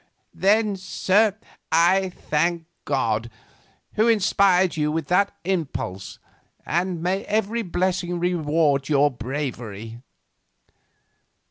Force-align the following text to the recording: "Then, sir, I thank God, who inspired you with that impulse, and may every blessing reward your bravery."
"Then, 0.33 0.77
sir, 0.77 1.37
I 1.71 2.09
thank 2.09 2.65
God, 2.85 3.29
who 3.93 4.07
inspired 4.07 4.75
you 4.75 4.91
with 4.91 5.09
that 5.09 5.31
impulse, 5.43 6.17
and 6.65 7.03
may 7.03 7.23
every 7.25 7.61
blessing 7.61 8.19
reward 8.19 8.89
your 8.89 9.11
bravery." 9.11 9.99